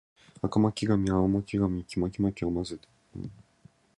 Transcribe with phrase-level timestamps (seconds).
[0.41, 1.67] 赤巻紙、青巻紙、黄
[2.11, 3.31] 巻紙を混ぜ合わせて巻きます